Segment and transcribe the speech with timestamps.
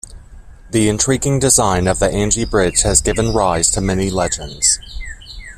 [0.71, 4.79] The intriguing design of the Anji bridge has given rise to many legends.